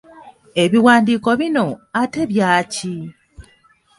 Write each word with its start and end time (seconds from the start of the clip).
Ebiwandiiko 0.63 1.29
bino, 1.39 1.65
ate 2.01 2.17
ebyaki? 2.25 2.93